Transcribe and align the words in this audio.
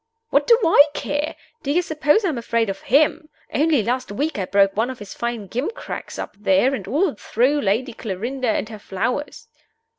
"What 0.31 0.47
do 0.47 0.57
I 0.65 0.83
care? 0.95 1.35
Do 1.61 1.69
you 1.71 1.83
suppose 1.83 2.25
I'm 2.25 2.39
afraid 2.39 2.71
of 2.71 2.81
him? 2.81 3.29
Only 3.53 3.83
last 3.83 4.11
week 4.11 4.39
I 4.39 4.45
broke 4.45 4.75
one 4.75 4.89
of 4.89 4.97
his 4.97 5.13
fine 5.13 5.45
gimcracks 5.45 6.17
up 6.17 6.35
there, 6.39 6.73
and 6.73 6.87
all 6.87 7.13
through 7.13 7.61
Lady 7.61 7.93
Clarinda 7.93 8.49
and 8.49 8.67
her 8.69 8.79
flowers!" 8.79 9.47